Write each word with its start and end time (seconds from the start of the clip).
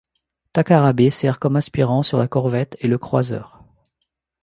Takarabe 0.53 1.11
sert 1.11 1.37
comme 1.37 1.57
aspirant 1.57 2.01
sur 2.01 2.17
la 2.17 2.27
corvette' 2.27 2.75
et 2.79 2.87
le 2.87 2.97
croiseur'. 2.97 3.61